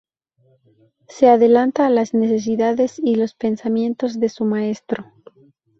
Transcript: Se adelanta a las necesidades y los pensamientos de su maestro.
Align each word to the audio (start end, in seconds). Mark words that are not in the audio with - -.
Se 1.09 1.27
adelanta 1.29 1.85
a 1.85 1.91
las 1.91 2.15
necesidades 2.15 2.97
y 3.05 3.13
los 3.17 3.35
pensamientos 3.35 4.19
de 4.19 4.29
su 4.29 4.45
maestro. 4.45 5.13